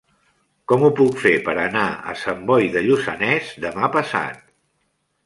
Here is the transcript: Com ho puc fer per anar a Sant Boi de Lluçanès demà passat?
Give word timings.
Com 0.71 0.85
ho 0.85 0.87
puc 0.99 1.19
fer 1.23 1.33
per 1.49 1.53
anar 1.63 1.83
a 2.11 2.15
Sant 2.21 2.41
Boi 2.53 2.71
de 2.77 2.83
Lluçanès 2.87 3.53
demà 3.67 3.91
passat? 3.97 4.41